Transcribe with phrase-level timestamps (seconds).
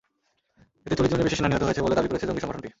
[0.85, 2.69] এতে চল্লিশজনের বেশি সেনা নিহত হয়েছে বলে দাবি করেছে জঙ্গি সংগঠনটি।